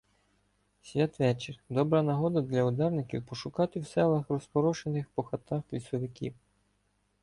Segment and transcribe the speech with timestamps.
[0.81, 6.33] Святвечір— добра нагода для ударників пошукати в селах розпорошених по хатах лісовиків.